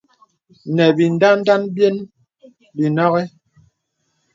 Nə̀ 0.75 0.91
bìndandan 0.97 1.61
byen 1.75 1.95
bə 2.75 2.85
nɔghi. 2.95 3.23